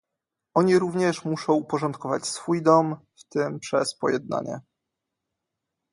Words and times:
Oni 0.55 0.79
również 0.79 1.25
muszą 1.25 1.53
uporządkować 1.53 2.27
swój 2.27 2.61
dom, 2.63 2.95
w 3.15 3.23
tym 3.25 3.59
przez 3.59 3.97
pojednanie 3.97 4.59